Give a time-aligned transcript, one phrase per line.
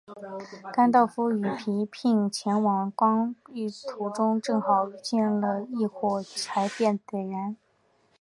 [0.73, 7.55] 甘道夫与皮聘前往刚铎途中正好见到了烽火台被点燃。